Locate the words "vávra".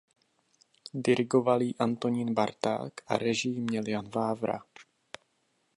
4.09-4.63